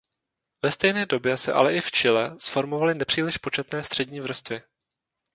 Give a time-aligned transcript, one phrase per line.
[0.63, 4.61] Ve stejné době se ale i v Chile zformovaly nepříliš početné střední vrstvy.